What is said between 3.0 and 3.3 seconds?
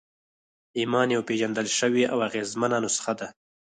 ده